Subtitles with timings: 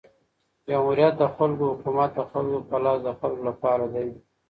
[0.67, 4.09] جمهوریت د خلکو حکومت د خلکو په لاس د خلکو له پاره دئ.